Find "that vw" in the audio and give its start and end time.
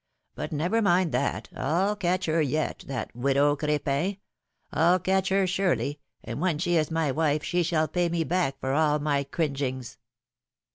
1.11-1.99